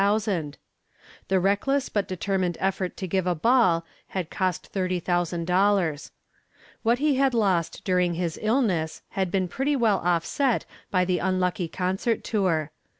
[1.27, 6.11] The reckless but determined effort to give a ball had cost $30,000.
[6.81, 11.67] What he had lost during his illness had been pretty well offset by the unlucky
[11.67, 12.71] concert tour.